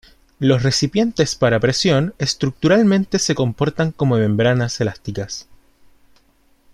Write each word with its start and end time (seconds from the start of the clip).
Los 0.39 0.63
recipientes 0.63 1.35
para 1.35 1.59
presión 1.59 2.15
estructuralmente 2.17 3.19
se 3.19 3.35
comportan 3.35 3.91
como 3.91 4.15
membranas 4.15 4.81
elásticas. 4.81 5.47